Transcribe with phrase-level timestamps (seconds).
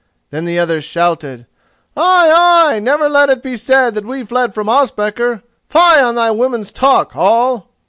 [0.31, 1.45] Then the others shouted:
[1.95, 2.33] "Ay,
[2.75, 2.79] ay!
[2.79, 7.67] Never let it be said that we fled from Ospakar—fie on thy woman's talk, Hall!"